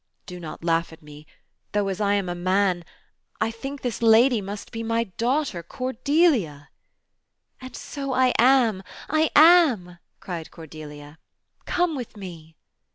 [0.25, 1.27] Do not laugh at me,
[1.73, 2.83] though, as I am a man,
[3.39, 6.69] I think this lady must be my daughter, Cordelia.'*
[7.61, 8.81] "And so I am—
[9.19, 11.19] I am," cried Cordelia.
[11.67, 12.55] "Come with me."